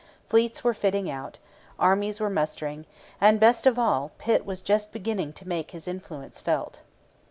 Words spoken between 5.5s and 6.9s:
his influence felt.